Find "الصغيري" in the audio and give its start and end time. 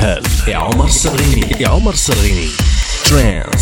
0.84-1.62, 1.92-2.50